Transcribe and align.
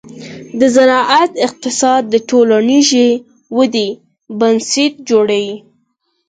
د 0.59 0.61
زراعت 0.75 1.31
اقتصاد 1.47 2.01
د 2.09 2.15
ټولنیزې 2.29 3.07
ودې 3.57 3.87
بنسټ 4.39 4.93
جوړوي. 5.09 5.55